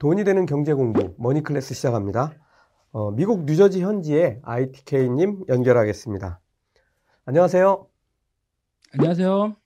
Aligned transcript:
돈이 0.00 0.24
되는 0.24 0.46
경제 0.46 0.72
공부 0.72 1.14
머니 1.18 1.42
클래스 1.42 1.74
시작합니다. 1.74 2.32
어, 2.90 3.10
미국 3.10 3.44
뉴저지 3.44 3.82
현지의 3.82 4.40
ITK님 4.42 5.44
연결하겠습니다. 5.46 6.40
안녕하세요. 7.26 7.86
안녕하세요. 8.94 9.56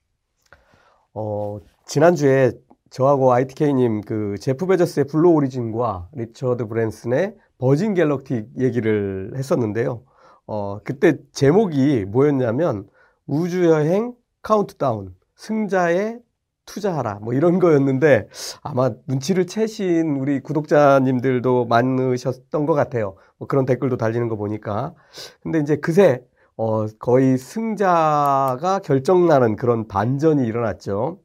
어, 1.13 1.59
지난주에 1.85 2.51
저하고 2.89 3.31
ITK님 3.31 4.01
그 4.01 4.35
제프 4.41 4.65
베조스의 4.67 5.05
블루 5.05 5.31
오리진과 5.31 6.09
리처드 6.11 6.67
브랜슨의 6.67 7.37
버진 7.57 7.93
갤럭틱 7.93 8.49
얘기를 8.57 9.31
했었는데요. 9.37 10.03
어, 10.47 10.79
그때 10.83 11.15
제목이 11.31 12.03
뭐였냐면 12.09 12.89
우주여행 13.25 14.13
카운트다운 14.41 15.15
승자의 15.37 16.19
투자하라 16.65 17.19
뭐 17.21 17.33
이런 17.33 17.59
거였는데 17.59 18.27
아마 18.61 18.91
눈치를 19.07 19.47
채신 19.47 20.17
우리 20.17 20.39
구독자님들도 20.39 21.65
많으셨던 21.65 22.65
것 22.65 22.73
같아요. 22.73 23.15
뭐 23.37 23.47
그런 23.47 23.65
댓글도 23.65 23.97
달리는 23.97 24.27
거 24.27 24.35
보니까 24.35 24.93
근데 25.41 25.59
이제 25.59 25.77
그새 25.77 26.23
어 26.57 26.87
거의 26.99 27.37
승자가 27.37 28.79
결정나는 28.83 29.55
그런 29.55 29.87
반전이 29.87 30.45
일어났죠. 30.45 31.19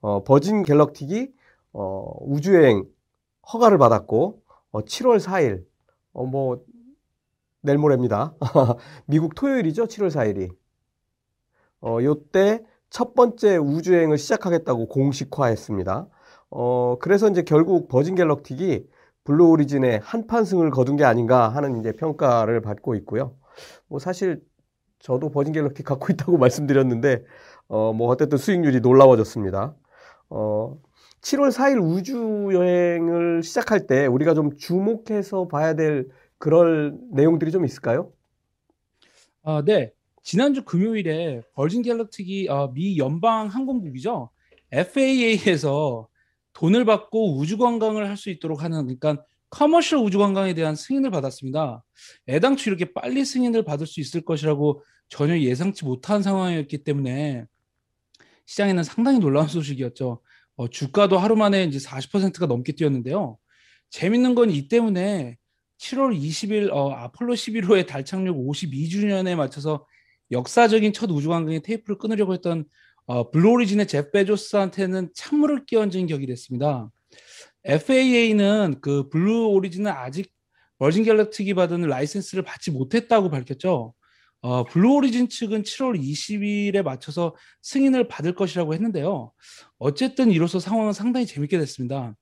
어 0.00 0.24
버진 0.24 0.62
갤럭틱이 0.62 1.28
어 1.72 2.04
우주여행 2.20 2.84
허가를 3.52 3.78
받았고 3.78 4.42
어 4.72 4.80
7월 4.82 5.20
4일 5.20 5.64
어뭐 6.12 6.64
내일 7.62 7.78
모레입니다. 7.78 8.34
미국 9.06 9.34
토요일이죠. 9.34 9.84
7월 9.84 10.10
4일이. 10.10 10.50
어 11.80 11.98
요때 12.02 12.64
첫 12.92 13.14
번째 13.14 13.56
우주여행을 13.56 14.18
시작하겠다고 14.18 14.86
공식화했습니다. 14.88 16.08
어, 16.50 16.98
그래서 17.00 17.28
이제 17.30 17.42
결국 17.42 17.88
버진 17.88 18.14
갤럭틱이 18.14 18.84
블루 19.24 19.48
오리진의 19.48 20.00
한판승을 20.00 20.70
거둔 20.70 20.96
게 20.96 21.04
아닌가 21.04 21.48
하는 21.48 21.80
이제 21.80 21.92
평가를 21.92 22.60
받고 22.60 22.94
있고요. 22.96 23.34
뭐 23.88 23.98
사실 23.98 24.42
저도 24.98 25.30
버진 25.30 25.54
갤럭틱 25.54 25.86
갖고 25.86 26.08
있다고 26.12 26.36
말씀드렸는데, 26.38 27.24
어, 27.68 27.94
뭐 27.94 28.08
어쨌든 28.08 28.36
수익률이 28.36 28.80
놀라워졌습니다. 28.80 29.74
어, 30.28 30.78
7월 31.22 31.50
4일 31.50 31.78
우주 31.80 32.50
여행을 32.52 33.42
시작할 33.42 33.86
때 33.86 34.06
우리가 34.06 34.34
좀 34.34 34.56
주목해서 34.58 35.48
봐야 35.48 35.74
될 35.74 36.08
그럴 36.36 36.94
내용들이 37.10 37.52
좀 37.52 37.64
있을까요? 37.64 38.12
아, 39.42 39.62
네. 39.64 39.92
지난주 40.22 40.64
금요일에 40.64 41.42
버진 41.54 41.82
갤럭틱이 41.82 42.48
어, 42.48 42.72
미 42.72 42.98
연방 42.98 43.48
항공국이죠. 43.48 44.30
FAA에서 44.70 46.08
돈을 46.52 46.84
받고 46.84 47.36
우주 47.38 47.58
관광을 47.58 48.08
할 48.08 48.16
수 48.16 48.30
있도록 48.30 48.62
하는 48.62 48.82
그러니까 48.86 49.24
커머셜 49.50 49.98
우주 49.98 50.18
관광에 50.18 50.54
대한 50.54 50.76
승인을 50.76 51.10
받았습니다. 51.10 51.84
애당초 52.28 52.70
이렇게 52.70 52.92
빨리 52.92 53.24
승인을 53.24 53.64
받을 53.64 53.86
수 53.86 54.00
있을 54.00 54.22
것이라고 54.22 54.82
전혀 55.08 55.38
예상치 55.38 55.84
못한 55.84 56.22
상황이었기 56.22 56.84
때문에 56.84 57.44
시장에는 58.46 58.82
상당히 58.84 59.18
놀라운 59.18 59.48
소식이었죠. 59.48 60.20
어, 60.56 60.68
주가도 60.68 61.18
하루 61.18 61.36
만에 61.36 61.64
이제 61.64 61.78
40%가 61.78 62.46
넘게 62.46 62.72
뛰었는데요. 62.72 63.38
재밌는 63.90 64.34
건 64.34 64.50
이 64.50 64.68
때문에 64.68 65.36
7월 65.78 66.18
20일 66.18 66.70
어, 66.72 66.90
아폴로 66.92 67.34
11호의 67.34 67.86
달 67.86 68.04
착륙 68.04 68.36
52주년에 68.38 69.34
맞춰서 69.34 69.86
역사적인 70.32 70.92
첫 70.92 71.10
우주관광의 71.10 71.62
테이프를 71.62 71.98
끊으려고 71.98 72.32
했던 72.32 72.64
어, 73.06 73.30
블루오리진의 73.30 73.86
제프 73.86 74.10
베조스한테는 74.12 75.10
찬물을 75.14 75.66
끼얹은 75.66 76.06
격이 76.06 76.26
됐습니다. 76.26 76.90
FAA는 77.64 78.80
그 78.80 79.08
블루 79.08 79.48
오리진은 79.48 79.90
아직 79.90 80.32
버진 80.78 81.04
갤럭틱이 81.04 81.54
받은 81.54 81.82
라이센스를 81.82 82.42
받지 82.42 82.70
못했다고 82.70 83.30
밝혔죠. 83.30 83.94
어, 84.40 84.64
블루 84.64 84.94
오리진 84.94 85.28
측은 85.28 85.62
7월 85.62 86.00
20일에 86.00 86.82
맞춰서 86.82 87.36
승인을 87.62 88.08
받을 88.08 88.34
것이라고 88.34 88.74
했는데요. 88.74 89.32
어쨌든 89.78 90.32
이로써 90.32 90.58
상황은 90.58 90.92
상당히 90.92 91.26
재밌게 91.26 91.58
됐습니다. 91.58 92.16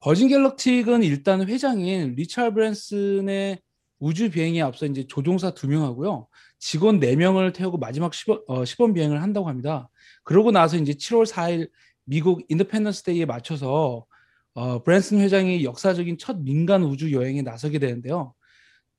버진 0.00 0.28
갤럭틱은 0.28 1.02
일단 1.02 1.46
회장인 1.46 2.14
리처드 2.14 2.54
브랜슨의 2.54 3.58
우주 3.98 4.30
비행에 4.30 4.62
앞서 4.62 4.86
이제 4.86 5.06
조종사 5.06 5.50
두 5.52 5.68
명하고요. 5.68 6.28
직원 6.58 7.00
4명을 7.00 7.52
태우고 7.54 7.78
마지막 7.78 8.14
시범, 8.14 8.42
어, 8.46 8.64
시범 8.64 8.94
비행을 8.94 9.22
한다고 9.22 9.48
합니다. 9.48 9.90
그러고 10.24 10.50
나서 10.50 10.76
이제 10.76 10.92
7월 10.92 11.26
4일 11.26 11.70
미국 12.04 12.42
Independence 12.48 13.02
Day에 13.02 13.26
맞춰서 13.26 14.06
어, 14.54 14.82
브랜슨 14.82 15.20
회장이 15.20 15.64
역사적인 15.64 16.18
첫 16.18 16.40
민간 16.40 16.82
우주 16.82 17.12
여행에 17.12 17.42
나서게 17.42 17.78
되는데요. 17.78 18.34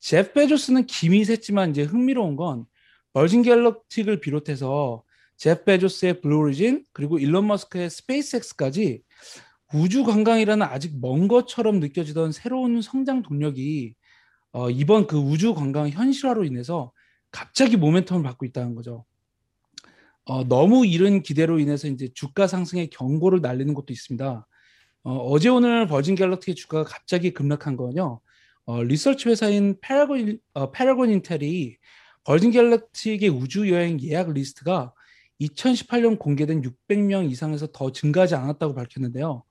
제프 0.00 0.32
베조스는 0.32 0.86
김이 0.86 1.22
샜지만 1.22 1.70
이제 1.70 1.82
흥미로운 1.82 2.36
건 2.36 2.64
버진 3.12 3.42
갤럭틱을 3.42 4.20
비롯해서 4.20 5.02
제프 5.36 5.64
베조스의 5.64 6.20
블루오리진 6.20 6.84
그리고 6.92 7.18
일론 7.18 7.46
머스크의 7.46 7.90
스페이스X까지 7.90 9.02
우주 9.74 10.04
관광이라는 10.04 10.66
아직 10.66 10.98
먼 11.00 11.28
것처럼 11.28 11.80
느껴지던 11.80 12.32
새로운 12.32 12.82
성장 12.82 13.22
동력이 13.22 13.94
어, 14.52 14.70
이번 14.70 15.06
그 15.06 15.16
우주 15.16 15.54
관광 15.54 15.88
현실화로 15.88 16.44
인해서 16.44 16.92
갑자기 17.30 17.76
모멘텀을 17.76 18.22
받고 18.22 18.46
있다는 18.46 18.74
거죠. 18.74 19.04
어, 20.24 20.44
너무 20.44 20.86
이른 20.86 21.22
기대로 21.22 21.58
인해서 21.58 21.88
이제 21.88 22.08
주가 22.14 22.46
상승의 22.46 22.90
경고를 22.90 23.40
날리는 23.40 23.72
것도 23.74 23.92
있습니다. 23.92 24.46
어, 25.02 25.38
제 25.38 25.48
오늘 25.48 25.86
버진 25.86 26.14
갤럭틱의 26.14 26.54
주가가 26.54 26.84
갑자기 26.84 27.32
급락한 27.32 27.76
거는요. 27.76 28.20
어, 28.66 28.82
리서치 28.82 29.28
회사인 29.28 29.76
패러곤, 29.80 30.38
어, 30.54 30.70
패러곤 30.70 31.10
인텔이 31.10 31.76
버진 32.24 32.50
갤럭틱의 32.50 33.28
우주 33.30 33.70
여행 33.70 34.00
예약 34.00 34.32
리스트가 34.32 34.92
2018년 35.40 36.18
공개된 36.18 36.62
600명 36.62 37.30
이상에서 37.30 37.68
더 37.72 37.92
증가하지 37.92 38.34
않았다고 38.34 38.74
밝혔는데요. 38.74 39.42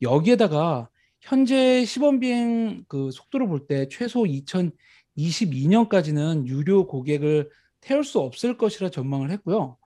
여기에다가 0.00 0.88
현재 1.24 1.84
시범 1.86 2.20
비행 2.20 2.84
그 2.86 3.10
속도를 3.10 3.48
볼 3.48 3.66
때 3.66 3.88
최소 3.88 4.24
2022년까지는 4.24 6.46
유료 6.46 6.86
고객을 6.86 7.50
태울 7.80 8.04
수 8.04 8.20
없을 8.20 8.58
것이라 8.58 8.90
전망을 8.90 9.30
했고요. 9.30 9.78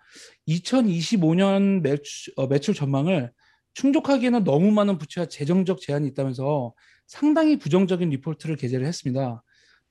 2025년 0.48 1.80
매출, 1.80 2.32
어, 2.36 2.46
매출 2.48 2.74
전망을 2.74 3.30
충족하기에는 3.74 4.42
너무 4.44 4.72
많은 4.72 4.98
부채와 4.98 5.26
재정적 5.26 5.80
제한이 5.80 6.08
있다면서 6.08 6.74
상당히 7.06 7.56
부정적인 7.58 8.10
리포트를 8.10 8.56
게재를 8.56 8.84
했습니다. 8.86 9.42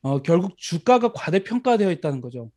어, 0.01 0.21
결국 0.21 0.57
주가가 0.57 1.13
과대평가되어 1.13 1.91
있다는 1.91 2.19
거죠. 2.19 2.51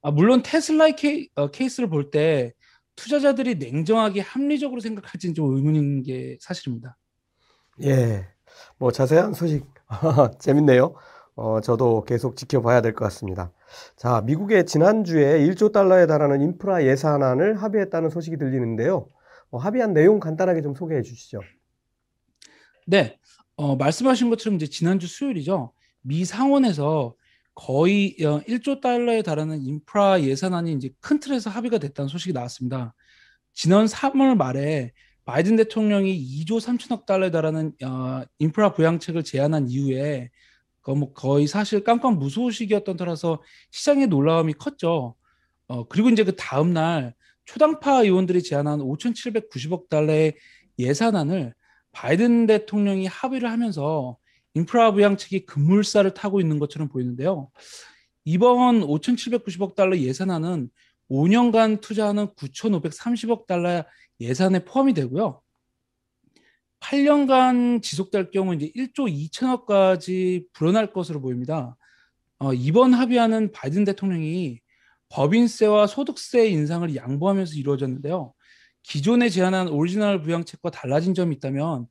아, 0.00 0.10
물론 0.10 0.42
테슬라의 0.42 0.96
케이, 0.96 1.28
어, 1.34 1.50
케이스를 1.50 1.90
볼 1.90 2.10
때 2.10 2.54
투자자들이 2.96 3.56
냉정하게 3.56 4.20
합리적으로 4.20 4.80
생각할지는 4.80 5.34
좀 5.34 5.54
의문인 5.54 6.02
게 6.02 6.38
사실입니다. 6.40 6.96
예, 7.84 8.26
뭐 8.78 8.90
자세한 8.90 9.34
소식 9.34 9.66
재밌네요. 10.40 10.94
어, 11.34 11.60
저도 11.60 12.04
계속 12.04 12.36
지켜봐야 12.36 12.80
될 12.80 12.94
것 12.94 13.04
같습니다. 13.06 13.52
자, 13.96 14.22
미국의 14.22 14.64
지난주에 14.66 15.38
1조 15.46 15.70
달러에 15.72 16.06
달하는 16.06 16.40
인프라 16.40 16.82
예산안을 16.84 17.62
합의했다는 17.62 18.08
소식이 18.10 18.38
들리는데요. 18.38 19.06
어, 19.50 19.58
합의한 19.58 19.92
내용 19.92 20.18
간단하게 20.18 20.62
좀 20.62 20.74
소개해 20.74 21.02
주시죠. 21.02 21.40
네, 22.86 23.18
어, 23.56 23.76
말씀하신 23.76 24.30
것처럼 24.30 24.56
이제 24.56 24.66
지난주 24.66 25.06
수요일이죠. 25.06 25.72
미 26.00 26.24
상원에서 26.24 27.14
거의 27.54 28.16
1조 28.18 28.78
어, 28.78 28.80
달러에 28.80 29.22
달하는 29.22 29.60
인프라 29.62 30.20
예산안이 30.20 30.72
이제 30.72 30.90
큰 31.00 31.20
틀에서 31.20 31.50
합의가 31.50 31.78
됐다는 31.78 32.08
소식이 32.08 32.32
나왔습니다. 32.32 32.94
지난 33.52 33.86
3월 33.86 34.36
말에 34.36 34.92
바이든 35.26 35.56
대통령이 35.56 36.16
2조 36.16 36.60
3천억 36.60 37.04
달러에 37.04 37.30
달하는 37.30 37.72
어, 37.84 38.22
인프라 38.38 38.72
부양책을 38.72 39.24
제안한 39.24 39.68
이후에 39.68 40.30
뭐 40.86 41.12
거의 41.12 41.48
사실 41.48 41.82
깜깜 41.82 42.18
무소식이었던 42.20 42.96
터라서 42.96 43.42
시장의 43.72 44.06
놀라움이 44.06 44.52
컸죠. 44.54 45.16
어, 45.66 45.88
그리고 45.88 46.10
이제 46.10 46.22
그 46.22 46.36
다음 46.36 46.72
날 46.72 47.12
초당파 47.44 48.02
의원들이 48.02 48.44
제안한 48.44 48.78
5,790억 48.78 49.88
달러의 49.88 50.34
예산안을 50.78 51.54
바이든 51.90 52.46
대통령이 52.46 53.06
합의를 53.06 53.50
하면서 53.50 54.16
인프라 54.54 54.92
부양책이 54.92 55.46
급물살을 55.46 56.14
타고 56.14 56.40
있는 56.40 56.60
것처럼 56.60 56.88
보이는데요. 56.88 57.50
이번 58.24 58.80
5,790억 58.80 59.74
달러 59.74 59.96
예산안은 59.96 60.70
5년간 61.10 61.80
투자하는 61.80 62.28
9,530억 62.34 63.46
달러 63.46 63.84
예산에 64.20 64.64
포함이 64.64 64.94
되고요. 64.94 65.40
8년간 66.80 67.82
지속될 67.82 68.30
경우 68.30 68.54
이제 68.54 68.70
1조 68.76 69.30
2천억까지 69.30 70.46
불어날 70.52 70.92
것으로 70.92 71.20
보입니다. 71.20 71.76
어, 72.38 72.52
이번 72.52 72.92
합의안은 72.94 73.52
바이든 73.52 73.84
대통령이 73.84 74.60
법인세와 75.08 75.86
소득세 75.86 76.48
인상을 76.48 76.94
양보하면서 76.94 77.54
이루어졌는데요. 77.54 78.34
기존에 78.82 79.28
제안한 79.28 79.68
오리지널 79.68 80.22
부양책과 80.22 80.70
달라진 80.70 81.14
점이 81.14 81.34
있다면 81.36 81.86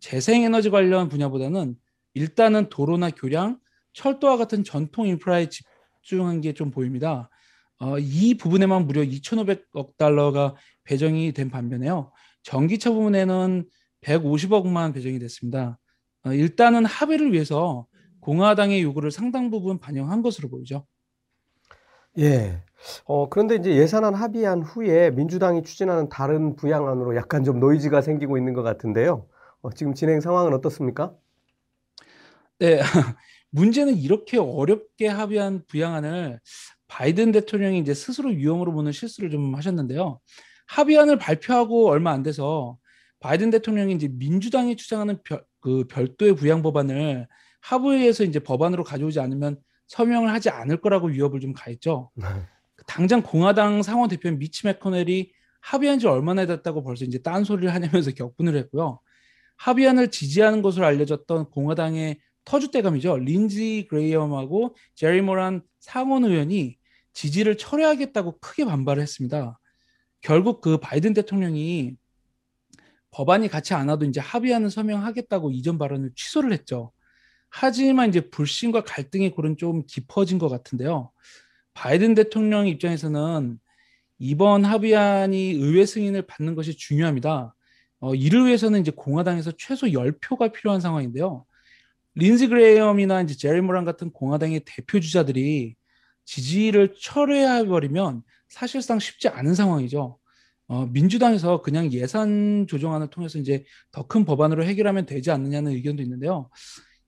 재생에너지 0.00 0.70
관련 0.70 1.08
분야보다는 1.08 1.76
일단은 2.14 2.68
도로나 2.68 3.10
교량, 3.10 3.58
철도와 3.92 4.36
같은 4.36 4.62
전통 4.62 5.06
인프라에 5.06 5.48
집중한 5.48 6.40
게 6.40 6.52
좀 6.52 6.70
보입니다. 6.70 7.30
어, 7.78 7.98
이 7.98 8.36
부분에만 8.36 8.86
무려 8.86 9.02
2,500억 9.02 9.96
달러가 9.96 10.54
배정이 10.84 11.32
된 11.32 11.50
반면에요. 11.50 12.12
전기차 12.42 12.90
부분에는 12.90 13.68
150억만 14.02 14.94
배정이 14.94 15.18
됐습니다. 15.18 15.78
어, 16.24 16.32
일단은 16.32 16.84
합의를 16.84 17.32
위해서 17.32 17.86
공화당의 18.20 18.82
요구를 18.82 19.10
상당 19.10 19.50
부분 19.50 19.78
반영한 19.78 20.22
것으로 20.22 20.48
보이죠. 20.48 20.86
예. 22.18 22.62
어, 23.04 23.28
그런데 23.28 23.56
이제 23.56 23.76
예산안 23.76 24.14
합의한 24.14 24.62
후에 24.62 25.10
민주당이 25.10 25.62
추진하는 25.62 26.08
다른 26.08 26.56
부양안으로 26.56 27.14
약간 27.16 27.44
좀 27.44 27.60
노이즈가 27.60 28.00
생기고 28.00 28.38
있는 28.38 28.54
것 28.54 28.62
같은데요. 28.62 29.28
어, 29.62 29.70
지금 29.70 29.94
진행 29.94 30.20
상황은 30.20 30.54
어떻습니까? 30.54 31.14
네. 32.58 32.80
문제는 33.50 33.96
이렇게 33.96 34.38
어렵게 34.38 35.08
합의한 35.08 35.62
부양안을 35.68 36.40
바이든 36.88 37.32
대통령이 37.32 37.78
이제 37.78 37.94
스스로 37.94 38.32
유형으로 38.32 38.72
보는 38.72 38.92
실수를 38.92 39.30
좀 39.30 39.54
하셨는데요. 39.54 40.20
합의안을 40.68 41.18
발표하고 41.18 41.88
얼마 41.88 42.12
안 42.12 42.22
돼서 42.22 42.76
바이든 43.20 43.50
대통령이 43.50 43.94
이제 43.94 44.08
민주당이 44.08 44.76
주장하는 44.76 45.18
별, 45.24 45.44
그 45.60 45.84
별도의 45.88 46.36
부양 46.36 46.62
법안을 46.62 47.26
하부에서 47.60 48.24
이제 48.24 48.38
법안으로 48.38 48.84
가져오지 48.84 49.20
않으면 49.20 49.58
서명을 49.88 50.32
하지 50.32 50.50
않을 50.50 50.80
거라고 50.80 51.08
위협을 51.08 51.40
좀 51.40 51.52
가했죠. 51.52 52.10
네. 52.14 52.26
당장 52.86 53.22
공화당 53.22 53.82
상원 53.82 54.08
대표인 54.08 54.38
미치 54.38 54.66
맥커넬이 54.66 55.32
합의한 55.60 55.98
지 55.98 56.06
얼마나 56.06 56.46
됐다고 56.46 56.84
벌써 56.84 57.04
이제 57.04 57.18
딴소리를 57.18 57.72
하냐면서 57.72 58.10
격분을 58.14 58.56
했고요. 58.56 59.00
합의안을 59.56 60.10
지지하는 60.10 60.62
것으로 60.62 60.86
알려졌던 60.86 61.50
공화당의 61.50 62.18
터줏대감이죠. 62.46 63.22
린지 63.22 63.86
그레이엄하고 63.90 64.74
제리 64.94 65.20
모란 65.20 65.62
상원 65.80 66.24
의원이 66.24 66.78
지지를 67.12 67.58
철회하겠다고 67.58 68.38
크게 68.40 68.64
반발을 68.64 69.02
했습니다. 69.02 69.58
결국 70.20 70.60
그 70.60 70.78
바이든 70.78 71.12
대통령이 71.12 71.96
법안이 73.10 73.48
같이 73.48 73.74
안 73.74 73.88
와도 73.88 74.04
이제 74.04 74.20
합의안을 74.20 74.70
서명하겠다고 74.70 75.50
이전 75.50 75.78
발언을 75.78 76.10
취소를 76.14 76.52
했죠. 76.52 76.92
하지만 77.48 78.10
이제 78.10 78.20
불신과 78.28 78.84
갈등의 78.84 79.30
골은 79.30 79.56
좀 79.56 79.84
깊어진 79.86 80.38
것 80.38 80.48
같은데요. 80.48 81.10
바이든 81.74 82.14
대통령 82.14 82.66
입장에서는 82.66 83.58
이번 84.18 84.64
합의안이 84.64 85.52
의회 85.52 85.86
승인을 85.86 86.26
받는 86.26 86.54
것이 86.54 86.76
중요합니다. 86.76 87.54
어, 88.00 88.14
이를 88.14 88.46
위해서는 88.46 88.80
이제 88.80 88.90
공화당에서 88.90 89.52
최소 89.58 89.86
10표가 89.86 90.52
필요한 90.52 90.80
상황인데요. 90.80 91.46
린지 92.16 92.48
그레이엄이나 92.48 93.20
이제 93.22 93.36
제리 93.36 93.60
모란 93.60 93.84
같은 93.84 94.10
공화당의 94.10 94.62
대표 94.66 94.98
주자들이 95.00 95.76
지지를 96.24 96.94
철회해 97.00 97.66
버리면 97.66 98.22
사실상 98.48 98.98
쉽지 98.98 99.28
않은 99.28 99.54
상황이죠. 99.54 100.18
어, 100.68 100.86
민주당에서 100.86 101.62
그냥 101.62 101.92
예산 101.92 102.66
조정안을 102.66 103.10
통해서 103.10 103.38
이제 103.38 103.64
더 103.92 104.02
큰 104.08 104.24
법안으로 104.24 104.64
해결하면 104.64 105.06
되지 105.06 105.30
않느냐는 105.30 105.72
의견도 105.72 106.02
있는데요. 106.02 106.50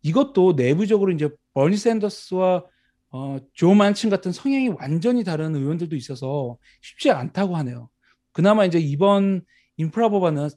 이것도 0.02 0.52
내부적으로 0.52 1.10
이제 1.12 1.28
버니 1.54 1.76
샌더스와 1.76 2.64
어, 3.10 3.38
조 3.54 3.74
만친 3.74 4.10
같은 4.10 4.30
성향이 4.32 4.68
완전히 4.68 5.24
다른 5.24 5.56
의원들도 5.56 5.96
있어서 5.96 6.58
쉽지 6.82 7.10
않다고 7.10 7.56
하네요. 7.56 7.88
그나마 8.32 8.66
이제 8.66 8.78
이번 8.78 9.42
인프라 9.78 10.10
법안은 10.10 10.50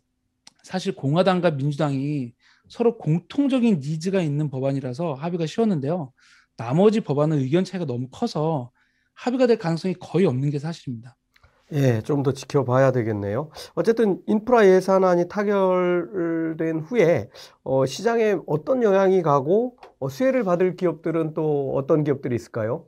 사실 0.63 0.93
공화당과 0.93 1.51
민주당이 1.51 2.33
서로 2.71 2.97
공통적인 2.97 3.79
니즈가 3.81 4.21
있는 4.21 4.49
법안이라서 4.49 5.15
합의가 5.15 5.45
쉬웠는데요. 5.45 6.13
나머지 6.55 7.01
법안은 7.01 7.37
의견 7.39 7.65
차이가 7.65 7.85
너무 7.85 8.07
커서 8.11 8.71
합의가 9.13 9.47
될 9.47 9.57
가능성이 9.57 9.93
거의 9.99 10.25
없는 10.25 10.49
게 10.51 10.57
사실입니다. 10.59 11.17
예, 11.73 12.01
좀 12.01 12.23
더 12.23 12.31
지켜봐야 12.33 12.91
되겠네요. 12.93 13.49
어쨌든 13.75 14.21
인프라 14.27 14.65
예산안이 14.67 15.27
타결된 15.29 16.79
후에 16.81 17.29
어, 17.63 17.85
시장에 17.85 18.37
어떤 18.47 18.83
영향이 18.83 19.21
가고 19.21 19.77
어, 19.99 20.07
수혜를 20.09 20.43
받을 20.45 20.75
기업들은 20.77 21.33
또 21.33 21.73
어떤 21.75 22.03
기업들이 22.05 22.35
있을까요? 22.35 22.87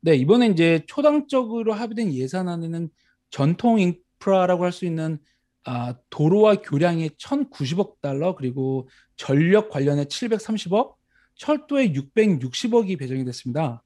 네, 0.00 0.14
이번에 0.16 0.46
이제 0.48 0.82
초당적으로 0.86 1.74
합의된 1.74 2.12
예산안에는 2.14 2.88
전통 3.30 3.78
인프라라고 3.80 4.64
할 4.64 4.72
수 4.72 4.86
있는 4.86 5.18
아, 5.64 5.94
도로와 6.10 6.56
교량에 6.56 7.08
1,090억 7.08 8.00
달러 8.00 8.34
그리고 8.34 8.88
전력 9.16 9.70
관련에 9.70 10.04
730억, 10.04 10.94
철도에 11.36 11.92
660억이 11.92 12.98
배정이 12.98 13.24
됐습니다. 13.24 13.82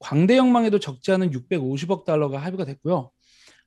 광대역망에도 0.00 0.78
적지 0.78 1.12
않은 1.12 1.30
650억 1.30 2.04
달러가 2.04 2.38
합의가 2.38 2.64
됐고요. 2.64 3.10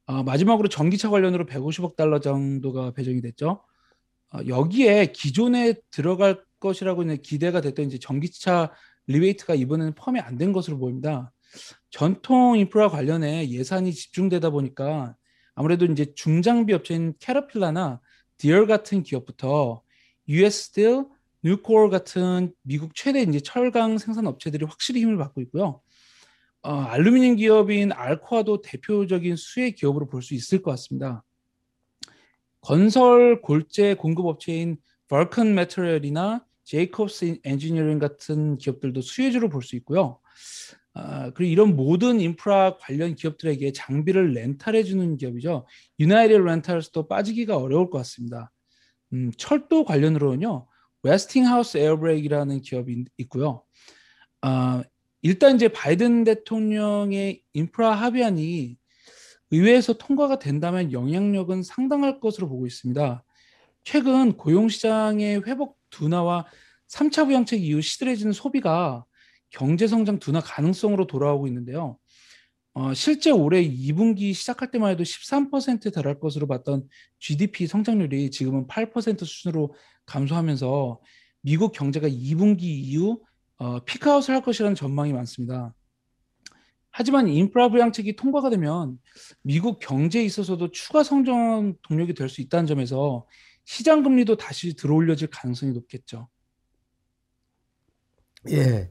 어, 0.05 0.23
마지막으로 0.23 0.69
전기차 0.69 1.09
관련으로 1.09 1.45
150억 1.45 1.95
달러 1.95 2.19
정도가 2.19 2.91
배정이 2.91 3.21
됐죠. 3.21 3.63
어, 4.33 4.39
여기에 4.47 5.11
기존에 5.13 5.75
들어갈 5.91 6.41
것이라고 6.59 7.03
기대가 7.23 7.61
됐던 7.61 7.85
이제 7.87 7.97
전기차 7.99 8.71
리베이트가 9.07 9.55
이번에는 9.55 9.93
포함이 9.95 10.19
안 10.19 10.37
된 10.37 10.53
것으로 10.53 10.77
보입니다. 10.77 11.31
전통 11.89 12.57
인프라 12.57 12.89
관련해 12.89 13.49
예산이 13.49 13.93
집중되다 13.93 14.49
보니까 14.49 15.15
아무래도 15.57 15.85
이제 15.85 16.13
중장비 16.13 16.71
업체인 16.71 17.15
캐터필러나 17.19 17.99
디어 18.37 18.67
같은 18.67 19.01
기업부터 19.01 19.81
US 20.27 20.65
스틸, 20.65 21.05
뉴코어 21.43 21.89
같은 21.89 22.53
미국 22.61 22.93
최대 22.93 23.23
이제 23.23 23.39
철강 23.39 23.97
생산 23.97 24.27
업체들이 24.27 24.65
확실히 24.65 25.01
힘을 25.01 25.17
받고 25.17 25.41
있고요. 25.41 25.81
어, 26.61 26.73
알루미늄 26.73 27.37
기업인 27.37 27.91
알코아도 27.91 28.61
대표적인 28.61 29.35
수혜 29.35 29.71
기업으로 29.71 30.05
볼 30.07 30.21
수 30.21 30.35
있을 30.35 30.61
것 30.61 30.69
같습니다. 30.71 31.23
건설 32.61 33.41
골재 33.41 33.95
공급 33.95 34.27
업체인 34.27 34.77
벌컨 35.07 35.55
매트리얼이나 35.55 36.45
제이콥스 36.65 37.39
엔지니어링 37.43 37.97
같은 37.97 38.57
기업들도 38.59 39.01
수혜주로 39.01 39.49
볼 39.49 39.63
수 39.63 39.75
있고요. 39.77 40.19
아, 40.99 41.29
그리고 41.35 41.51
이런 41.51 41.75
모든 41.75 42.19
인프라 42.19 42.75
관련 42.77 43.13
기업들에게 43.13 43.71
장비를 43.71 44.33
렌탈해 44.33 44.83
주는 44.83 45.15
기업이죠. 45.15 45.67
유나이티드 45.99 46.39
렌탈스도 46.39 47.07
빠지기가 47.07 47.55
어려울 47.55 47.91
것 47.91 47.99
같습니다. 47.99 48.51
음, 49.13 49.31
철도 49.37 49.85
관련으로는요. 49.85 50.67
웨스팅하우스 51.03 51.77
에어브레이크라는 51.77 52.61
기업이 52.61 53.05
있고요. 53.17 53.63
아, 54.41 54.83
일단 55.21 55.55
이제 55.55 55.67
바이든 55.67 56.23
대통령의 56.23 57.43
인프라 57.53 57.91
합의안이 57.91 58.75
의회에서 59.51 59.93
통과가 59.99 60.39
된다면 60.39 60.91
영향력은 60.91 61.61
상당할 61.61 62.19
것으로 62.19 62.49
보고 62.49 62.65
있습니다. 62.65 63.23
최근 63.83 64.33
고용시장의 64.35 65.43
회복 65.45 65.77
둔화와 65.91 66.47
3차 66.87 67.25
부양책 67.27 67.61
이후 67.61 67.81
시들해지는 67.81 68.33
소비가 68.33 69.05
경제 69.49 69.87
성장 69.87 70.19
둔화 70.19 70.39
가능성으로 70.39 71.07
돌아오고 71.07 71.47
있는데요. 71.47 71.97
어, 72.73 72.93
실제 72.93 73.31
올해 73.31 73.67
2분기 73.67 74.33
시작할 74.33 74.69
때만 74.69 74.91
해도 74.91 75.03
13%에 75.03 75.89
달할 75.89 76.19
것으로 76.19 76.47
봤던 76.47 76.87
GDP 77.19 77.65
성장률이 77.65 78.29
지금은 78.29 78.67
8% 78.67 79.25
수준으로 79.25 79.73
감소하면서 80.05 81.01
미국 81.41 81.71
경제가 81.71 82.07
2분기 82.07 82.63
이후 82.63 83.21
어, 83.57 83.79
피크아웃을 83.83 84.35
할 84.35 84.43
것이라는 84.43 84.75
전망이 84.75 85.11
많습니다. 85.13 85.73
하지만 86.91 87.27
인프라 87.27 87.69
부양책이 87.69 88.15
통과가 88.15 88.49
되면 88.49 88.99
미국 89.41 89.79
경제에 89.79 90.23
있어서도 90.23 90.71
추가 90.71 91.03
성장 91.03 91.75
동력이 91.83 92.13
될 92.13 92.29
수 92.29 92.41
있다는 92.41 92.65
점에서 92.67 93.25
시장 93.65 94.01
금리도 94.03 94.37
다시 94.37 94.75
들어올려질 94.75 95.29
가능성이 95.29 95.73
높겠죠. 95.73 96.29
예. 98.49 98.89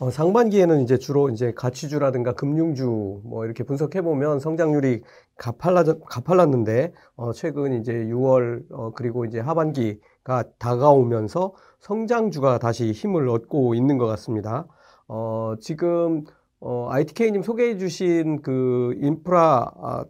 어, 0.00 0.10
상반기에는 0.10 0.82
이제 0.82 0.96
주로 0.96 1.28
이제 1.28 1.52
가치주라든가 1.52 2.32
금융주 2.32 3.20
뭐 3.24 3.44
이렇게 3.44 3.64
분석해 3.64 4.00
보면 4.02 4.38
성장률이 4.38 5.02
가팔라 5.36 5.82
가팔랐는데 6.08 6.92
어, 7.16 7.32
최근 7.32 7.72
이제 7.72 7.92
6월 7.92 8.62
어, 8.70 8.92
그리고 8.94 9.24
이제 9.24 9.40
하반기가 9.40 10.44
다가오면서 10.58 11.52
성장주가 11.80 12.58
다시 12.58 12.92
힘을 12.92 13.28
얻고 13.28 13.74
있는 13.74 13.98
것 13.98 14.06
같습니다. 14.06 14.66
어, 15.08 15.54
지금 15.60 16.24
어, 16.60 16.88
ITK님 16.90 17.42
소개해 17.42 17.76
주신 17.78 18.40
그 18.42 18.94
인프라 19.00 19.72
아, 19.82 20.04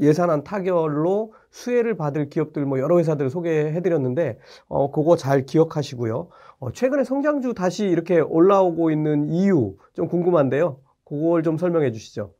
예산안 0.00 0.44
타결로 0.44 1.34
수혜를 1.50 1.96
받을 1.96 2.30
기업들 2.30 2.64
뭐 2.64 2.78
여러 2.78 2.98
회사들 2.98 3.28
소개해 3.30 3.80
드렸는데 3.82 4.38
어, 4.68 4.90
그거 4.90 5.16
잘 5.16 5.44
기억하시고요. 5.44 6.28
어, 6.58 6.72
최근에 6.72 7.04
성장주 7.04 7.54
다시 7.54 7.84
이렇게 7.84 8.20
올라오고 8.20 8.90
있는 8.90 9.28
이유 9.30 9.76
좀 9.94 10.08
궁금한데요. 10.08 10.80
그걸 11.04 11.42
좀 11.42 11.58
설명해 11.58 11.92
주시죠. 11.92 12.34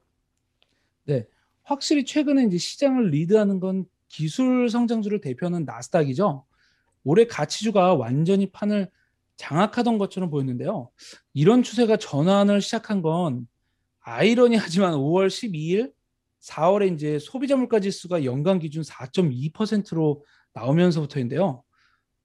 네. 1.05 1.27
확실히 1.63 2.05
최근에 2.05 2.45
이제 2.45 2.59
시장을 2.59 3.11
리드하는 3.11 3.61
건 3.61 3.87
기술 4.09 4.69
성장주를 4.69 5.21
대표하는 5.21 5.65
나스닥이죠. 5.65 6.45
올해 7.05 7.27
가치주가 7.27 7.95
완전히 7.95 8.51
판을 8.51 8.91
장악하던 9.37 9.99
것처럼 9.99 10.31
보였는데요. 10.31 10.91
이런 11.33 11.63
추세가 11.63 11.97
전환을 11.97 12.61
시작한 12.61 13.03
건 13.03 13.49
아이러니하지만 14.01 14.95
5월 14.95 15.27
12일, 15.27 15.93
4월에 16.41 16.95
이제 16.95 17.19
소비자 17.19 17.57
물가 17.57 17.81
지수가 17.81 18.25
연간 18.25 18.59
기준 18.59 18.83
4.2%로 18.83 20.25
나오면서부터인데요. 20.53 21.65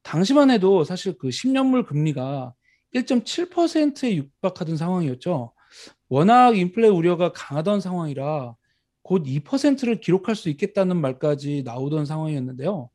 당시만 0.03 0.49
해도 0.51 0.83
사실 0.83 1.17
그 1.17 1.29
10년물 1.29 1.85
금리가 1.85 2.53
1.7%에 2.93 4.15
육박하던 4.15 4.77
상황이었죠. 4.77 5.53
워낙 6.07 6.57
인플레 6.57 6.87
우려가 6.87 7.31
강하던 7.31 7.81
상황이라 7.81 8.55
곧 9.03 9.23
2%를 9.23 10.01
기록할 10.01 10.35
수 10.35 10.49
있겠다는 10.49 10.97
말까지 10.97 11.63
나오던 11.63 12.05
상황이었는데요. 12.05 12.89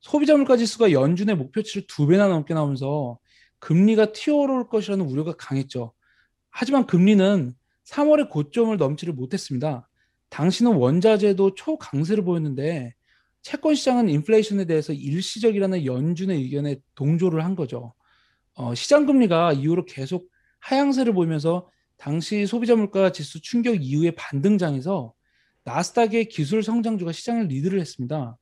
소비자 0.00 0.36
물가 0.36 0.56
지수가 0.56 0.92
연준의 0.92 1.36
목표치를 1.36 1.86
두 1.88 2.06
배나 2.06 2.28
넘게 2.28 2.54
나오면서 2.54 3.18
금리가 3.58 4.12
튀어오를 4.12 4.68
것이라는 4.68 5.04
우려가 5.04 5.32
강했죠. 5.36 5.92
하지만 6.50 6.86
금리는 6.86 7.54
3월에 7.86 8.30
고점을 8.30 8.76
넘지를 8.76 9.14
못했습니다. 9.14 9.88
당시는 10.28 10.74
원자재도 10.74 11.54
초강세를 11.54 12.24
보였는데 12.24 12.94
채권 13.42 13.74
시장은 13.74 14.08
인플레이션에 14.08 14.64
대해서 14.64 14.92
일시적이라는 14.92 15.84
연준의 15.84 16.38
의견에 16.42 16.76
동조를 16.94 17.44
한 17.44 17.54
거죠. 17.56 17.94
어, 18.54 18.74
시장 18.74 19.06
금리가 19.06 19.52
이후로 19.54 19.84
계속 19.84 20.28
하향세를 20.60 21.12
보이면서 21.14 21.68
당시 21.96 22.46
소비자 22.46 22.74
물가 22.74 23.12
지수 23.12 23.40
충격 23.40 23.82
이후의 23.82 24.14
반등장에서 24.16 25.12
나스닥의 25.64 26.28
기술 26.28 26.62
성장주가 26.62 27.12
시장을 27.12 27.48
리드를 27.48 27.80
했습니다. 27.80 28.36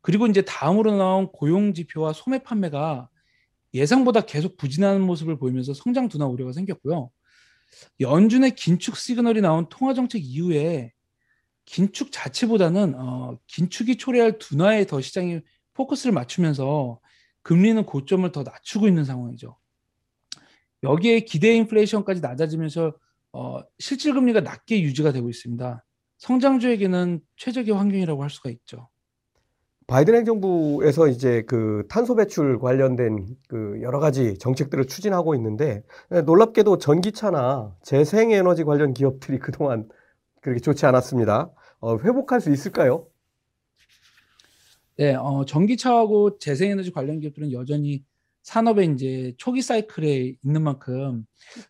그리고 0.00 0.26
이제 0.26 0.42
다음으로 0.42 0.96
나온 0.96 1.28
고용 1.28 1.74
지표와 1.74 2.12
소매 2.12 2.42
판매가 2.42 3.08
예상보다 3.74 4.22
계속 4.22 4.56
부진하는 4.56 5.02
모습을 5.02 5.38
보이면서 5.38 5.74
성장 5.74 6.08
둔화 6.08 6.26
우려가 6.26 6.52
생겼고요. 6.52 7.10
연준의 8.00 8.54
긴축 8.54 8.96
시그널이 8.96 9.40
나온 9.40 9.68
통화 9.68 9.92
정책 9.94 10.22
이후에 10.24 10.92
긴축 11.68 12.10
자체보다는 12.10 12.94
어, 12.96 13.38
긴축이 13.46 13.98
초래할 13.98 14.38
둔화에 14.38 14.86
더 14.86 15.02
시장이 15.02 15.40
포커스를 15.74 16.14
맞추면서 16.14 16.98
금리는 17.42 17.84
고점을 17.84 18.30
더 18.32 18.42
낮추고 18.42 18.88
있는 18.88 19.04
상황이죠. 19.04 19.54
여기에 20.82 21.20
기대 21.20 21.54
인플레이션까지 21.56 22.22
낮아지면서 22.22 22.94
어, 23.32 23.60
실질 23.78 24.14
금리가 24.14 24.40
낮게 24.40 24.80
유지가 24.80 25.12
되고 25.12 25.28
있습니다. 25.28 25.84
성장주에게는 26.16 27.20
최적의 27.36 27.74
환경이라고 27.74 28.22
할 28.22 28.30
수가 28.30 28.48
있죠. 28.48 28.88
바이든 29.88 30.14
행정부에서 30.14 31.08
이제 31.08 31.42
그 31.46 31.84
탄소 31.88 32.14
배출 32.14 32.58
관련된 32.58 33.26
그 33.46 33.78
여러 33.82 34.00
가지 34.00 34.38
정책들을 34.38 34.86
추진하고 34.86 35.34
있는데 35.34 35.82
네, 36.08 36.22
놀랍게도 36.22 36.78
전기차나 36.78 37.76
재생에너지 37.82 38.64
관련 38.64 38.94
기업들이 38.94 39.38
그동안 39.38 39.88
그렇게 40.40 40.60
좋지 40.60 40.86
않았습니다. 40.86 41.50
어, 41.80 41.98
회복할 41.98 42.40
수 42.40 42.52
있을까요? 42.52 43.06
네, 44.96 45.14
어, 45.14 45.44
전기차하고 45.44 46.38
재생에너지 46.38 46.90
관련 46.90 47.20
기업들은 47.20 47.52
여전히 47.52 48.04
산업의 48.42 48.92
이제 48.94 49.34
초기 49.36 49.62
사이클에 49.62 50.36
있는 50.42 50.62
만큼 50.62 51.24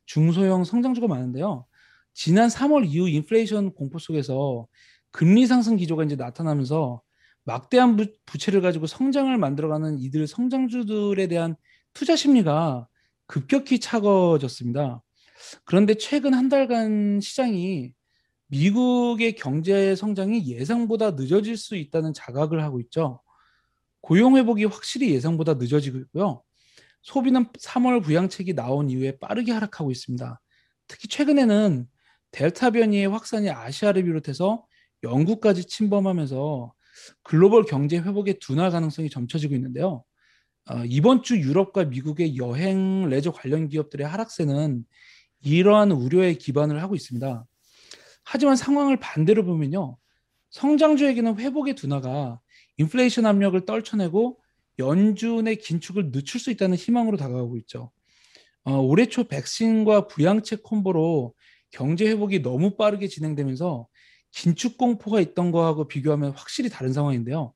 중소형 0.06 0.64
성장주가 0.64 1.08
많은데요. 1.08 1.66
지난 2.14 2.48
3월 2.48 2.86
이후 2.86 3.08
인플레이션 3.08 3.74
공포 3.74 3.98
속에서 3.98 4.66
금리 5.10 5.46
상승 5.46 5.76
기조가 5.76 6.04
이제 6.04 6.16
나타나면서 6.16 7.02
막대한 7.44 7.96
부, 7.96 8.06
부채를 8.26 8.60
가지고 8.60 8.86
성장을 8.86 9.36
만들어가는 9.36 9.98
이들 9.98 10.26
성장주들에 10.26 11.26
대한 11.26 11.56
투자 11.92 12.14
심리가 12.14 12.86
급격히 13.26 13.80
차가워졌습니다. 13.80 15.02
그런데 15.64 15.94
최근 15.94 16.34
한 16.34 16.48
달간 16.48 17.20
시장이 17.20 17.92
미국의 18.48 19.34
경제 19.36 19.94
성장이 19.94 20.46
예상보다 20.46 21.12
늦어질 21.12 21.56
수 21.56 21.76
있다는 21.76 22.12
자각을 22.14 22.62
하고 22.62 22.80
있죠. 22.80 23.20
고용 24.00 24.36
회복이 24.36 24.64
확실히 24.64 25.12
예상보다 25.14 25.54
늦어지고 25.54 25.98
있고요. 25.98 26.42
소비는 27.02 27.46
3월 27.52 28.02
부양책이 28.02 28.54
나온 28.54 28.90
이후에 28.90 29.18
빠르게 29.18 29.52
하락하고 29.52 29.90
있습니다. 29.90 30.40
특히 30.86 31.08
최근에는 31.08 31.86
델타 32.30 32.70
변이의 32.70 33.08
확산이 33.08 33.50
아시아를 33.50 34.04
비롯해서 34.04 34.64
영국까지 35.02 35.64
침범하면서 35.66 36.72
글로벌 37.22 37.64
경제 37.64 37.98
회복의 37.98 38.38
둔화 38.40 38.70
가능성이 38.70 39.08
점쳐지고 39.10 39.54
있는데요. 39.54 40.04
어, 40.70 40.84
이번 40.84 41.22
주 41.22 41.38
유럽과 41.38 41.84
미국의 41.84 42.36
여행 42.36 43.08
레저 43.08 43.30
관련 43.30 43.68
기업들의 43.68 44.06
하락세는 44.06 44.84
이러한 45.42 45.92
우려에 45.92 46.34
기반을 46.34 46.82
하고 46.82 46.94
있습니다. 46.94 47.46
하지만 48.30 48.56
상황을 48.56 48.98
반대로 48.98 49.42
보면요. 49.44 49.96
성장주에게는 50.50 51.38
회복의 51.38 51.74
둔화가 51.74 52.40
인플레이션 52.76 53.24
압력을 53.24 53.58
떨쳐내고 53.64 54.38
연준의 54.78 55.56
긴축을 55.56 56.12
늦출 56.12 56.38
수 56.38 56.50
있다는 56.50 56.76
희망으로 56.76 57.16
다가가고 57.16 57.56
있죠. 57.58 57.90
어, 58.64 58.74
올해 58.76 59.06
초 59.06 59.24
백신과 59.24 60.08
부양책 60.08 60.62
콤보로 60.62 61.34
경제 61.70 62.06
회복이 62.06 62.42
너무 62.42 62.76
빠르게 62.76 63.08
진행되면서 63.08 63.88
긴축 64.32 64.76
공포가 64.76 65.20
있던 65.20 65.50
거하고 65.50 65.88
비교하면 65.88 66.32
확실히 66.32 66.68
다른 66.68 66.92
상황인데요. 66.92 67.54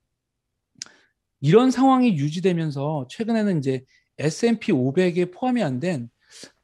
이런 1.40 1.70
상황이 1.70 2.16
유지되면서 2.16 3.08
최근에는 3.10 3.58
이제 3.58 3.84
S&P 4.18 4.72
500에 4.72 5.32
포함이 5.34 5.62
안 5.62 5.80
된 5.80 6.08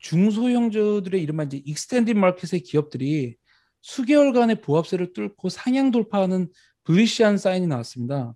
중소형주들의 0.00 1.22
이른바 1.22 1.42
이제 1.42 1.60
익스텐딩 1.62 2.18
마켓의 2.18 2.60
기업들이 2.60 3.36
수개월간의 3.80 4.60
보합세를 4.60 5.12
뚫고 5.12 5.48
상향 5.48 5.90
돌파하는 5.90 6.48
bullish한 6.84 7.38
사인이 7.38 7.66
나왔습니다. 7.66 8.34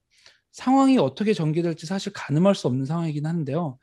상황이 0.50 0.98
어떻게 0.98 1.32
전개될지 1.32 1.86
사실 1.86 2.12
가늠할 2.12 2.54
수 2.54 2.66
없는 2.68 2.84
상황이긴 2.84 3.26
한데요. 3.26 3.78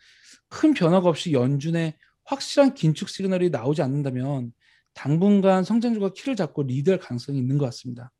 큰 0.49 0.73
변화가 0.73 1.09
없이 1.09 1.33
연준의 1.33 1.95
확실한 2.25 2.75
긴축 2.75 3.09
시그널이 3.09 3.49
나오지 3.49 3.81
않는다면 3.81 4.53
당분간 4.93 5.63
성장주가 5.63 6.13
키를 6.13 6.35
잡고 6.35 6.63
리드할 6.63 6.99
가능성이 6.99 7.39
있는 7.39 7.57
것 7.57 7.65
같습니다. 7.65 8.11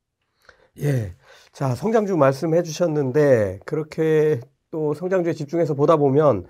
예. 0.80 1.16
자, 1.52 1.76
성장주 1.76 2.16
말씀해 2.18 2.64
주셨는데, 2.64 3.60
그렇게 3.66 4.40
또 4.72 4.94
성장주에 4.94 5.34
집중해서 5.34 5.74
보다 5.74 5.98
보면, 5.98 6.46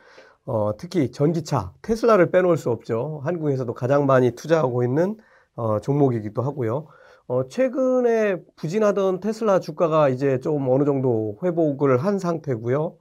어, 0.46 0.78
특히 0.78 1.12
전기차, 1.12 1.74
테슬라를 1.82 2.32
빼놓을 2.32 2.58
수 2.58 2.70
없죠. 2.70 3.22
한국에서도 3.24 3.74
가장 3.74 4.06
많이 4.06 4.32
투자하고 4.32 4.84
있는 4.84 5.18
어, 5.60 5.80
종목이기도 5.82 6.42
하고요. 6.42 6.88
어, 7.28 7.48
최근에 7.50 8.38
부진하던 8.56 9.20
테슬라 9.20 9.60
주가가 9.60 10.08
이제 10.08 10.40
좀 10.40 10.70
어느 10.70 10.86
정도 10.86 11.38
회복을 11.44 11.98
한 11.98 12.18
상태고요. 12.18 12.98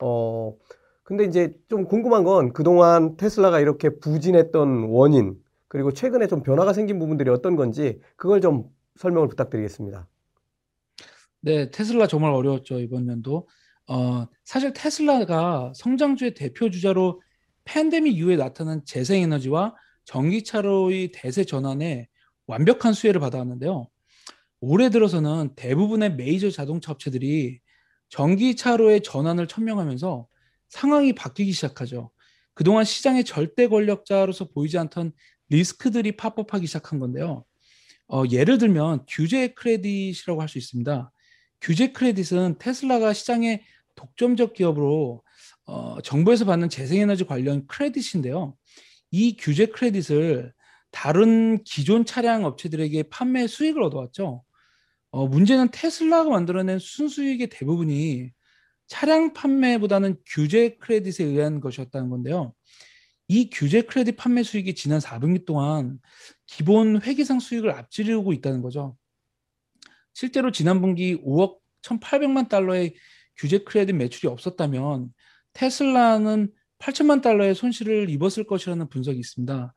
어, 0.00 0.54
근데 1.02 1.24
이제 1.24 1.54
좀 1.68 1.86
궁금한 1.86 2.22
건 2.22 2.52
그동안 2.52 3.16
테슬라가 3.16 3.60
이렇게 3.60 3.88
부진했던 3.98 4.90
원인, 4.90 5.36
그리고 5.68 5.90
최근에 5.90 6.26
좀 6.26 6.42
변화가 6.42 6.74
생긴 6.74 6.98
부분들이 6.98 7.30
어떤 7.30 7.56
건지 7.56 7.98
그걸 8.16 8.42
좀 8.42 8.64
설명을 8.96 9.28
부탁드리겠습니다. 9.28 10.06
네, 11.40 11.70
테슬라 11.70 12.06
정말 12.06 12.32
어려웠죠, 12.32 12.78
이번 12.78 13.06
년도. 13.06 13.48
어, 13.88 14.26
사실 14.44 14.74
테슬라가 14.74 15.72
성장주의 15.74 16.34
대표 16.34 16.70
주자로 16.70 17.22
팬데믹 17.64 18.16
이후에 18.18 18.36
나타난 18.36 18.82
재생에너지와 18.84 19.74
전기차로의 20.04 21.12
대세 21.12 21.44
전환에 21.44 22.08
완벽한 22.46 22.92
수혜를 22.92 23.20
받아왔는데요. 23.20 23.88
올해 24.60 24.90
들어서는 24.90 25.54
대부분의 25.56 26.14
메이저 26.16 26.50
자동차 26.50 26.92
업체들이 26.92 27.60
전기차로의 28.10 29.02
전환을 29.02 29.48
천명하면서 29.48 30.26
상황이 30.68 31.12
바뀌기 31.14 31.52
시작하죠. 31.52 32.10
그동안 32.54 32.84
시장의 32.84 33.24
절대 33.24 33.66
권력자로서 33.68 34.48
보이지 34.50 34.78
않던 34.78 35.12
리스크들이 35.48 36.16
팝업하기 36.16 36.66
시작한 36.66 36.98
건데요. 36.98 37.44
어, 38.08 38.24
예를 38.30 38.58
들면 38.58 39.06
규제 39.08 39.48
크레딧이라고 39.48 40.40
할 40.40 40.48
수 40.48 40.58
있습니다. 40.58 41.10
규제 41.60 41.92
크레딧은 41.92 42.58
테슬라가 42.58 43.12
시장의 43.12 43.62
독점적 43.94 44.52
기업으로 44.54 45.22
어, 45.64 46.00
정부에서 46.02 46.44
받는 46.44 46.68
재생에너지 46.68 47.24
관련 47.24 47.66
크레딧인데요. 47.66 48.54
이 49.12 49.36
규제 49.36 49.66
크레딧을 49.66 50.52
다른 50.90 51.62
기존 51.64 52.04
차량 52.04 52.44
업체들에게 52.44 53.04
판매 53.04 53.46
수익을 53.46 53.82
얻어왔죠. 53.82 54.42
어, 55.10 55.26
문제는 55.28 55.70
테슬라가 55.70 56.30
만들어낸 56.30 56.78
순수익의 56.78 57.48
대부분이 57.48 58.30
차량 58.86 59.32
판매보다는 59.34 60.16
규제 60.26 60.76
크레딧에 60.76 61.26
의한 61.26 61.60
것이었다는 61.60 62.08
건데요. 62.08 62.54
이 63.28 63.50
규제 63.50 63.82
크레딧 63.82 64.16
판매 64.16 64.42
수익이 64.42 64.74
지난 64.74 64.98
4분기 64.98 65.44
동안 65.46 65.98
기본 66.46 67.00
회계상 67.00 67.40
수익을 67.40 67.70
앞지르고 67.70 68.32
있다는 68.32 68.62
거죠. 68.62 68.96
실제로 70.14 70.50
지난 70.50 70.80
분기 70.80 71.16
5억 71.22 71.58
1,800만 71.82 72.48
달러의 72.48 72.94
규제 73.36 73.58
크레딧 73.58 73.94
매출이 73.94 74.30
없었다면 74.30 75.12
테슬라는 75.52 76.52
8천만 76.82 77.22
달러의 77.22 77.54
손실을 77.54 78.10
입었을 78.10 78.44
것이라는 78.44 78.88
분석이 78.88 79.18
있습니다. 79.18 79.72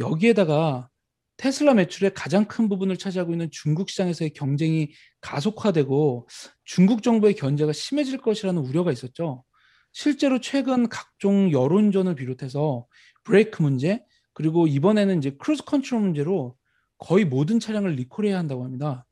여기에다가 0.00 0.88
테슬라 1.36 1.74
매출의 1.74 2.14
가장 2.14 2.46
큰 2.46 2.68
부분을 2.68 2.96
차지하고 2.96 3.32
있는 3.32 3.48
중국 3.52 3.90
시장에서의 3.90 4.30
경쟁이 4.30 4.90
가속화되고 5.20 6.28
중국 6.64 7.04
정부의 7.04 7.34
견제가 7.34 7.72
심해질 7.72 8.18
것이라는 8.18 8.60
우려가 8.60 8.90
있었죠. 8.90 9.44
실제로 9.92 10.40
최근 10.40 10.88
각종 10.88 11.52
여론전을 11.52 12.16
비롯해서 12.16 12.86
브레이크 13.22 13.62
문제 13.62 14.02
그리고 14.32 14.66
이번에는 14.66 15.18
이제 15.18 15.30
cruise 15.38 15.62
control 15.62 16.00
문제로 16.00 16.56
거의 16.98 17.24
모든 17.24 17.60
차량을 17.60 17.92
리콜해야 17.92 18.36
한다고 18.36 18.64
합니다. 18.64 19.06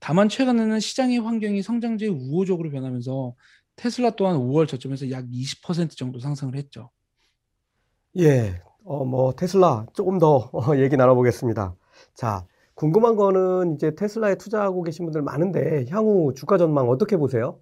다만 0.00 0.28
최근에는 0.28 0.80
시장의 0.80 1.18
환경이 1.18 1.62
성장주에 1.62 2.08
우호적으로 2.08 2.70
변하면서 2.70 3.34
테슬라 3.78 4.10
또한 4.10 4.36
5월 4.36 4.66
저점에서 4.68 5.10
약 5.10 5.24
20% 5.26 5.96
정도 5.96 6.18
상승을 6.18 6.56
했죠. 6.56 6.90
예, 8.18 8.60
어, 8.84 9.04
뭐, 9.04 9.32
테슬라 9.32 9.86
조금 9.94 10.18
더 10.18 10.50
어, 10.52 10.76
얘기 10.76 10.96
나눠보겠습니다. 10.96 11.74
자, 12.14 12.46
궁금한 12.74 13.16
거는 13.16 13.76
이제 13.76 13.94
테슬라에 13.94 14.36
투자하고 14.36 14.82
계신 14.82 15.06
분들 15.06 15.22
많은데, 15.22 15.86
향후 15.90 16.34
주가 16.34 16.58
전망 16.58 16.88
어떻게 16.88 17.16
보세요? 17.16 17.60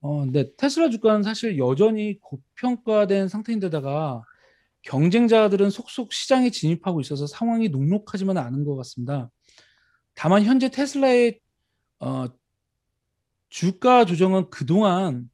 어, 0.00 0.24
네, 0.26 0.44
테슬라 0.56 0.90
주가는 0.90 1.22
사실 1.22 1.56
여전히 1.58 2.18
고평가된 2.20 3.28
상태인데다가 3.28 4.22
경쟁자들은 4.82 5.70
속속 5.70 6.12
시장에 6.12 6.50
진입하고 6.50 7.00
있어서 7.00 7.26
상황이 7.26 7.68
녹록하지만 7.68 8.38
않은 8.38 8.64
것 8.64 8.76
같습니다. 8.76 9.30
다만 10.14 10.42
현재 10.42 10.68
테슬라의 10.68 11.40
어, 12.00 12.26
주가 13.48 14.04
조정은 14.04 14.50
그동안 14.50 15.30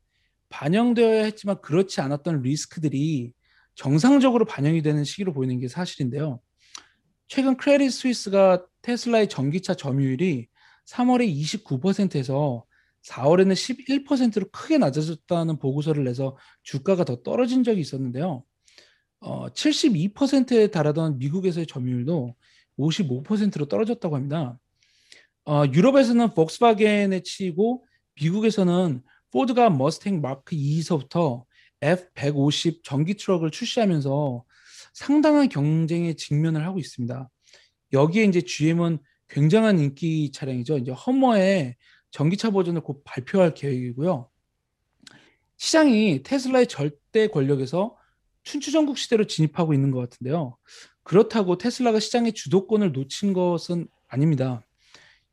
반영되어야 0.48 1.24
했지만 1.24 1.60
그렇지 1.60 2.00
않았던 2.00 2.42
리스크들이 2.42 3.32
정상적으로 3.74 4.44
반영이 4.44 4.82
되는 4.82 5.02
시기로 5.02 5.32
보이는 5.32 5.58
게 5.58 5.68
사실인데요. 5.68 6.40
최근 7.26 7.56
크레딧 7.56 7.90
스위스가 7.90 8.64
테슬라의 8.82 9.28
전기차 9.28 9.74
점유율이 9.74 10.46
3월에 10.86 11.28
29%에서 11.66 12.64
4월에는 13.02 13.52
11%로 13.52 14.48
크게 14.50 14.78
낮아졌다는 14.78 15.58
보고서를 15.58 16.04
내서 16.04 16.36
주가가 16.62 17.04
더 17.04 17.22
떨어진 17.22 17.64
적이 17.64 17.80
있었는데요. 17.80 18.44
어, 19.20 19.48
72%에 19.48 20.68
달하던 20.68 21.18
미국에서의 21.18 21.66
점유율도 21.66 22.34
55%로 22.78 23.66
떨어졌다고 23.66 24.14
합니다. 24.14 24.58
어, 25.46 25.64
유럽에서는 25.66 26.34
폭스바겐에 26.34 27.20
치이고 27.20 27.83
미국에서는 28.20 29.02
포드가 29.30 29.70
머스탱 29.70 30.20
마크 30.20 30.54
2에서부터 30.56 31.44
F150 31.80 32.82
전기 32.84 33.14
트럭을 33.14 33.50
출시하면서 33.50 34.44
상당한 34.92 35.48
경쟁에 35.48 36.14
직면을 36.14 36.64
하고 36.64 36.78
있습니다. 36.78 37.28
여기에 37.92 38.24
이제 38.24 38.40
GM은 38.40 38.98
굉장한 39.28 39.78
인기 39.78 40.30
차량이죠. 40.32 40.78
이제 40.78 40.92
허머의 40.92 41.76
전기차 42.10 42.50
버전을 42.50 42.82
곧 42.82 43.02
발표할 43.04 43.54
계획이고요. 43.54 44.28
시장이 45.56 46.22
테슬라의 46.22 46.66
절대 46.68 47.26
권력에서 47.26 47.96
춘추전국 48.44 48.98
시대로 48.98 49.26
진입하고 49.26 49.74
있는 49.74 49.90
것 49.90 50.00
같은데요. 50.00 50.56
그렇다고 51.02 51.58
테슬라가 51.58 51.98
시장의 51.98 52.32
주도권을 52.32 52.92
놓친 52.92 53.32
것은 53.32 53.88
아닙니다. 54.06 54.62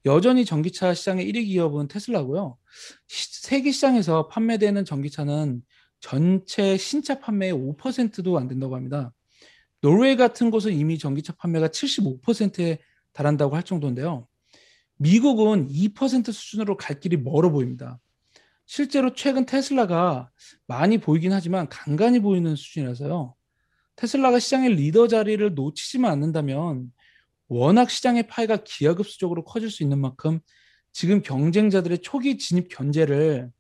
여전히 0.06 0.46
전기차 0.46 0.94
시장의 0.94 1.32
1위 1.32 1.46
기업은 1.46 1.88
테슬라고요. 1.88 2.58
세계 3.08 3.72
시장에서 3.72 4.28
판매되는 4.28 4.84
전기차는 4.86 5.62
전체 6.00 6.78
신차 6.78 7.20
판매의 7.20 7.54
5%도 7.54 8.38
안 8.38 8.48
된다고 8.48 8.76
합니다. 8.76 9.14
노르웨이 9.82 10.16
같은 10.16 10.52
곳은 10.52 10.74
이미 10.74 10.98
전기차 10.98 11.34
판매가 11.34 11.68
75%에 11.68 12.80
달한다고 13.14 13.56
할 13.56 13.64
정도인데요. 13.64 14.28
미국은 14.98 15.68
2% 15.70 16.32
수준으로 16.32 16.78
갈 16.78 17.00
길이 17.00 17.18
멀어 17.18 17.50
보입니다. 17.50 18.00
실제로 18.66 19.14
최근 19.14 19.46
테슬라가 19.46 20.30
많이 20.68 20.98
보이긴 21.00 21.34
하지만 21.34 21.68
간간히 21.70 22.20
보이는 22.20 22.56
수준이라서요. 22.56 23.36
테슬라가 23.96 24.40
시장의 24.40 24.76
리더 24.76 25.08
자리를 25.08 25.54
놓치지만 25.54 26.12
않는다면 26.12 26.92
워낙 27.54 27.90
시장의 27.90 28.28
파이가 28.28 28.64
기하급수적으로 28.64 29.44
커질 29.44 29.70
수 29.70 29.84
있는 29.84 30.00
만큼 30.00 30.40
지금 30.94 31.22
경쟁자들의 31.22 31.98
초기 31.98 32.38
진입 32.38 32.70
견제를 32.70 33.52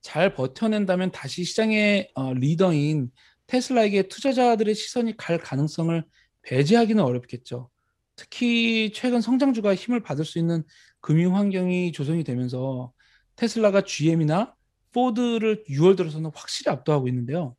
잘 0.00 0.32
버텨낸다면 0.32 1.10
다시 1.10 1.42
시장의 1.42 2.12
어, 2.14 2.32
리더인 2.34 3.10
테슬라에게 3.48 4.06
투자자들의 4.06 4.76
시선이 4.76 5.16
갈 5.16 5.38
가능성을 5.38 6.04
배제하기는 6.42 7.02
어렵겠죠. 7.02 7.68
특히 8.14 8.92
최근 8.94 9.20
성장주가 9.20 9.74
힘을 9.74 10.00
받을 10.00 10.24
수 10.24 10.38
있는 10.38 10.62
금융 11.00 11.34
환경이 11.34 11.90
조성이 11.90 12.22
되면서 12.22 12.92
테슬라가 13.34 13.82
GM이나 13.82 14.54
포드를 14.92 15.64
6월 15.68 15.96
들어서는 15.96 16.30
확실히 16.32 16.70
압도하고 16.70 17.08
있는데요. 17.08 17.56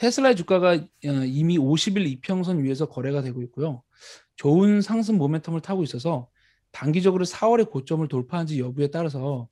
테슬라의 0.00 0.34
주가가 0.34 0.72
어, 0.72 1.08
이미 1.26 1.58
50일 1.58 2.06
이평선 2.06 2.64
위에서 2.64 2.88
거래가 2.88 3.20
되고 3.20 3.42
있고요. 3.42 3.82
좋은 4.36 4.80
상승 4.80 5.18
모멘텀을 5.18 5.62
타고 5.62 5.82
있어서 5.82 6.28
단기적으로 6.72 7.26
4월의 7.26 7.70
고점을 7.70 8.08
돌파한지 8.08 8.60
여부에 8.60 8.88
따라서 8.88 9.48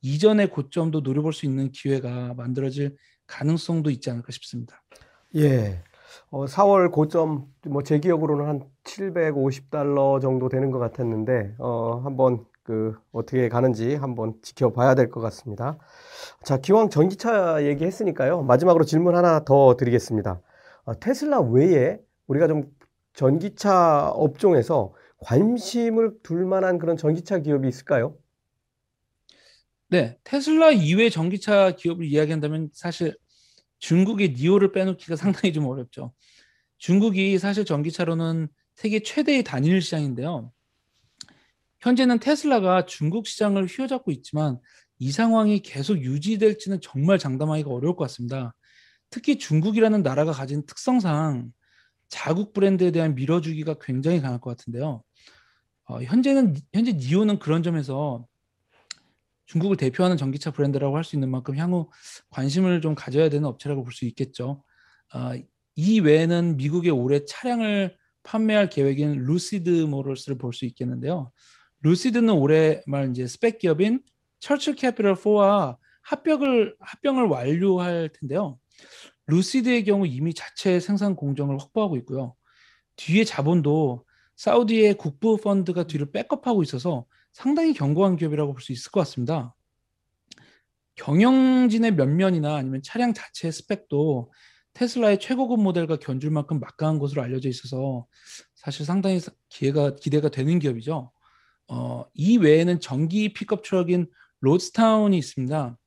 이전의 0.00 0.50
고점도 0.50 1.00
노려볼 1.00 1.32
수 1.32 1.46
있는 1.46 1.70
기회가 1.70 2.34
만들어질 2.34 2.96
가능성도 3.28 3.90
있지 3.90 4.10
않을까 4.10 4.32
싶습니다. 4.32 4.82
예. 5.36 5.84
어, 6.30 6.46
4월 6.46 6.90
고점, 6.90 7.46
뭐, 7.68 7.82
제 7.82 8.00
기억으로는 8.00 8.46
한 8.46 8.68
750달러 8.84 10.20
정도 10.20 10.48
되는 10.48 10.70
것 10.70 10.78
같았는데, 10.78 11.54
어, 11.58 12.00
한번 12.04 12.44
그, 12.64 12.94
어떻게 13.12 13.48
가는지 13.48 13.94
한번 13.96 14.34
지켜봐야 14.42 14.94
될 14.94 15.10
것 15.10 15.20
같습니다. 15.20 15.78
자, 16.44 16.58
기왕 16.58 16.90
전기차 16.90 17.64
얘기했으니까요. 17.64 18.42
마지막으로 18.42 18.84
질문 18.84 19.16
하나 19.16 19.44
더 19.44 19.76
드리겠습니다. 19.76 20.40
어, 20.84 20.98
테슬라 21.00 21.40
외에 21.40 21.98
우리가 22.26 22.46
좀 22.48 22.64
전기차 23.14 24.10
업종에서 24.10 24.94
관심을 25.18 26.14
둘 26.22 26.44
만한 26.46 26.78
그런 26.78 26.96
전기차 26.96 27.38
기업이 27.40 27.68
있을까요? 27.68 28.16
네, 29.88 30.16
테슬라 30.24 30.70
이외 30.70 31.10
전기차 31.10 31.72
기업을 31.72 32.06
이야기한다면 32.06 32.70
사실 32.72 33.14
중국의 33.78 34.34
니오를 34.38 34.72
빼놓기가 34.72 35.16
상당히 35.16 35.52
좀 35.52 35.66
어렵죠. 35.66 36.12
중국이 36.78 37.38
사실 37.38 37.64
전기차로는 37.64 38.48
세계 38.74 39.00
최대의 39.00 39.44
단일 39.44 39.82
시장인데요. 39.82 40.50
현재는 41.82 42.20
테슬라가 42.20 42.86
중국 42.86 43.26
시장을 43.26 43.66
휘어잡고 43.66 44.10
있지만 44.12 44.58
이 44.98 45.10
상황이 45.10 45.60
계속 45.60 45.98
유지될지는 45.98 46.80
정말 46.80 47.18
장담하기가 47.18 47.70
어려울 47.70 47.96
것 47.96 48.04
같습니다. 48.04 48.54
특히 49.10 49.36
중국이라는 49.36 50.02
나라가 50.02 50.32
가진 50.32 50.64
특성상 50.64 51.52
자국 52.08 52.52
브랜드에 52.52 52.92
대한 52.92 53.14
밀어주기가 53.14 53.76
굉장히 53.80 54.20
강할 54.20 54.40
것 54.40 54.50
같은데요. 54.50 55.02
어, 55.86 56.02
현재는 56.02 56.54
현재 56.72 56.92
니오는 56.92 57.38
그런 57.38 57.62
점에서 57.62 58.26
중국을 59.46 59.76
대표하는 59.76 60.16
전기차 60.16 60.52
브랜드라고 60.52 60.96
할 60.96 61.04
수 61.04 61.16
있는 61.16 61.30
만큼 61.30 61.56
향후 61.56 61.90
관심을 62.30 62.80
좀 62.80 62.94
가져야 62.94 63.28
되는 63.28 63.46
업체라고 63.46 63.82
볼 63.82 63.92
수 63.92 64.04
있겠죠. 64.06 64.62
어, 65.14 65.32
이 65.74 66.00
외에는 66.00 66.56
미국의 66.56 66.92
올해 66.92 67.24
차량을 67.24 67.96
판매할 68.22 68.68
계획인 68.70 69.24
루시드 69.24 69.68
모터스를 69.68 70.38
볼 70.38 70.52
수 70.52 70.64
있겠는데요. 70.64 71.32
루시드는 71.82 72.30
올해 72.34 72.82
말 72.86 73.10
이제 73.10 73.26
SPAC 73.26 73.58
기업인 73.58 74.02
처칠 74.40 74.74
캐피털 74.74 75.14
4와 75.14 75.76
합병을 76.02 76.76
합병을 76.80 77.24
완료할 77.24 78.10
텐데요. 78.12 78.58
루시드의 79.26 79.84
경우 79.84 80.06
이미 80.06 80.34
자체 80.34 80.80
생산 80.80 81.14
공정을 81.14 81.58
확보하고 81.60 81.96
있고요. 81.98 82.34
뒤에 82.96 83.24
자본도 83.24 84.04
사우디의 84.36 84.94
국부 84.94 85.36
펀드가 85.36 85.84
뒤를 85.86 86.10
백업하고 86.10 86.62
있어서 86.62 87.06
상당히 87.32 87.72
견고한 87.72 88.16
기업이라고 88.16 88.52
볼 88.52 88.60
수 88.60 88.72
있을 88.72 88.90
것 88.90 89.00
같습니다. 89.00 89.54
경영진의 90.96 91.94
면면이나 91.94 92.56
아니면 92.56 92.82
차량 92.82 93.14
자체의 93.14 93.52
스펙도 93.52 94.32
테슬라의 94.74 95.20
최고급 95.20 95.60
모델과 95.62 95.96
견줄 95.96 96.30
만큼 96.30 96.60
막강한 96.60 96.98
것으로 96.98 97.22
알려져 97.22 97.48
있어서 97.48 98.06
사실 98.54 98.84
상당히 98.86 99.20
기회가 99.48 99.94
기대가 99.96 100.28
되는 100.28 100.58
기업이죠. 100.58 101.12
어, 101.72 102.04
이 102.12 102.36
외에는 102.36 102.80
전기 102.80 103.32
픽업 103.32 103.62
트럭인 103.62 104.06
로드스타운이 104.40 105.16
있습니다. 105.16 105.78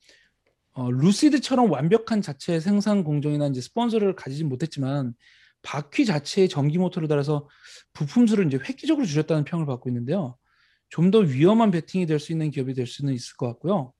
어, 0.74 0.92
루시드처럼 0.92 1.72
완벽한 1.72 2.22
자체 2.24 2.60
생산 2.60 3.04
공정이나 3.04 3.48
이제 3.48 3.62
스폰서를 3.62 4.16
가지지 4.16 4.44
못했지만 4.46 5.14
바퀴 5.62 6.06
자체의 6.06 6.50
전기 6.50 6.78
모터를 6.80 7.08
달아서 7.08 7.48
부품 7.94 8.26
수를 8.28 8.48
이제 8.48 8.58
획기적으로 8.58 9.06
줄였다는 9.06 9.44
평을 9.46 9.66
받고 9.68 9.90
있는데요. 9.90 10.38
좀 10.90 11.12
더 11.12 11.20
위험한 11.20 11.72
베팅이 11.72 12.06
될 12.08 12.20
수 12.20 12.32
있는 12.32 12.50
기업이 12.52 12.74
될 12.74 12.88
수는 12.88 13.14
있을 13.14 13.36
것 13.38 13.48
같고요. 13.48 13.94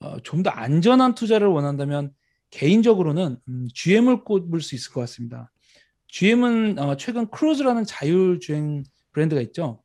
어, 0.00 0.20
좀 0.22 0.42
더 0.44 0.50
안전한 0.50 1.14
투자를 1.14 1.48
원한다면 1.48 2.12
개인적으로는 2.50 3.38
음, 3.48 3.68
GM을 3.74 4.24
꼽을 4.24 4.60
수 4.60 4.74
있을 4.76 4.92
것 4.92 5.00
같습니다. 5.00 5.50
GM은 6.08 6.78
어, 6.78 6.96
최근 6.96 7.28
크루즈라는 7.30 7.84
자율주행 7.84 8.84
브랜드가 9.12 9.40
있죠. 9.42 9.81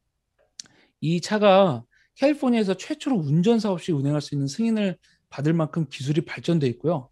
이 1.02 1.22
차가 1.22 1.84
캘리포니아에서 2.16 2.76
최초로 2.76 3.18
운전사 3.18 3.72
없이 3.72 3.92
운행할 3.92 4.22
수 4.22 4.36
있는 4.36 4.48
승인을 4.48 4.98
받을 5.30 5.54
만큼 5.54 5.86
기술이 5.90 6.22
발전돼 6.22 6.68
있고요. 6.68 7.10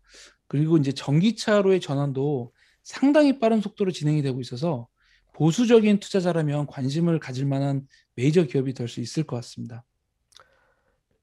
그리고 0.47 0.77
이제 0.77 0.91
전기차로의 0.91 1.79
전환도 1.81 2.51
상당히 2.83 3.39
빠른 3.39 3.61
속도로 3.61 3.91
진행이 3.91 4.21
되고 4.21 4.39
있어서 4.41 4.87
보수적인 5.33 5.99
투자자라면 5.99 6.65
관심을 6.67 7.19
가질 7.19 7.45
만한 7.45 7.87
메이저 8.15 8.43
기업이 8.43 8.73
될 8.73 8.87
수 8.87 9.01
있을 9.01 9.23
것 9.23 9.35
같습니다. 9.37 9.83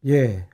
예. 0.06 0.46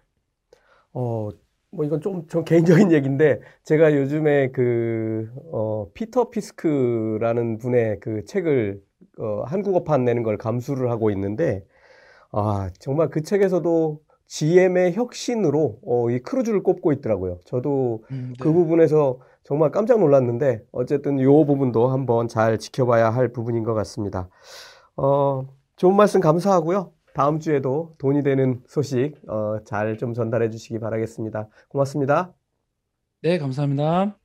어, 0.93 1.31
뭐 1.71 1.85
이건 1.85 2.01
좀, 2.01 2.27
좀 2.29 2.45
개인적인 2.45 2.93
얘기인데, 2.93 3.41
제가 3.65 3.95
요즘에 3.95 4.51
그, 4.53 5.31
어, 5.53 5.91
피터 5.95 6.31
피스크라는 6.31 7.59
분의 7.59 8.01
그 8.01 8.25
책을, 8.25 8.81
어, 9.19 9.43
한국어판 9.45 10.05
내는 10.05 10.23
걸 10.23 10.39
감수를 10.39 10.91
하고 10.91 11.11
있는데, 11.11 11.65
아, 12.33 12.71
정말 12.79 13.09
그 13.11 13.23
책에서도 13.23 14.01
GM의 14.27 14.95
혁신으로, 14.95 15.81
어, 15.87 16.11
이 16.11 16.19
크루즈를 16.21 16.63
꼽고 16.63 16.93
있더라고요. 16.93 17.41
저도 17.47 18.05
음, 18.11 18.35
그 18.39 18.49
네. 18.49 18.55
부분에서 18.55 19.21
정말 19.45 19.71
깜짝 19.71 20.01
놀랐는데, 20.01 20.65
어쨌든 20.73 21.21
요 21.21 21.45
부분도 21.47 21.89
한번 21.89 22.29
잘 22.29 22.59
지켜봐야 22.59 23.11
할 23.11 23.33
부분인 23.33 23.65
것 23.65 23.73
같습니다. 23.75 24.29
어, 24.97 25.49
좋은 25.77 25.97
말씀 25.97 26.21
감사하고요. 26.21 26.93
다음 27.15 27.41
주에도 27.41 27.95
돈이 27.99 28.23
되는 28.23 28.63
소식 28.69 29.15
어, 29.29 29.59
잘 29.65 29.97
좀 29.99 30.15
전달해 30.15 30.51
주시기 30.51 30.79
바라겠습니다. 30.81 31.49
고맙습니다. 31.69 32.35
네, 33.21 33.39
감사합니다. 33.39 34.19